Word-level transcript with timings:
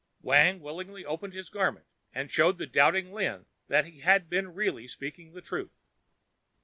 Wang 0.23 0.61
willingly 0.61 1.05
opened 1.05 1.33
his 1.35 1.51
garment 1.51 1.85
and 2.11 2.31
showed 2.31 2.57
the 2.57 2.65
doubting 2.65 3.13
Lin 3.13 3.45
that 3.67 3.85
he 3.85 3.99
had 3.99 4.31
been 4.31 4.55
really 4.55 4.87
speaking 4.87 5.33
the 5.33 5.43
truth. 5.43 5.85